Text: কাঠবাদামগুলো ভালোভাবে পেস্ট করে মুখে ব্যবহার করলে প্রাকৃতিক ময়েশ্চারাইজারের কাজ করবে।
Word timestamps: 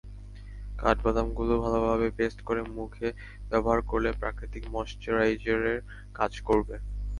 কাঠবাদামগুলো 0.79 1.53
ভালোভাবে 1.63 2.07
পেস্ট 2.17 2.39
করে 2.47 2.61
মুখে 2.71 3.07
ব্যবহার 3.51 3.79
করলে 3.83 4.09
প্রাকৃতিক 4.21 4.63
ময়েশ্চারাইজারের 4.73 5.79
কাজ 6.15 6.31
করবে। 6.47 6.75